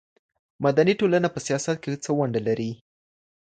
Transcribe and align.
مدني 0.63 0.93
ټولنه 0.99 1.27
په 1.31 1.39
سياست 1.47 1.77
کي 1.83 1.91
څه 2.03 2.09
ونډه 2.19 2.41
لري؟ 2.47 2.71